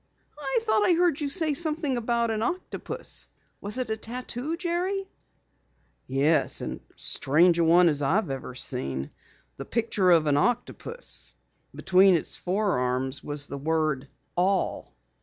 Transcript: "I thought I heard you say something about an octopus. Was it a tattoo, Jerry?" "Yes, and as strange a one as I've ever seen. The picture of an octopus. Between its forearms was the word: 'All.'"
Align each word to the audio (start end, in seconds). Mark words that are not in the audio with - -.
"I 0.39 0.61
thought 0.63 0.83
I 0.83 0.93
heard 0.93 1.21
you 1.21 1.29
say 1.29 1.53
something 1.53 1.95
about 1.95 2.31
an 2.31 2.41
octopus. 2.41 3.27
Was 3.61 3.77
it 3.77 3.91
a 3.91 3.95
tattoo, 3.95 4.57
Jerry?" 4.57 5.07
"Yes, 6.07 6.59
and 6.59 6.79
as 6.95 7.03
strange 7.03 7.59
a 7.59 7.63
one 7.63 7.87
as 7.87 8.01
I've 8.01 8.31
ever 8.31 8.55
seen. 8.55 9.11
The 9.57 9.65
picture 9.65 10.09
of 10.09 10.25
an 10.25 10.37
octopus. 10.37 11.35
Between 11.75 12.15
its 12.15 12.35
forearms 12.35 13.23
was 13.23 13.45
the 13.45 13.59
word: 13.59 14.07
'All.'" 14.35 14.91